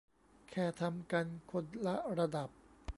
[0.51, 2.49] แค่ทำกันคนละระดับ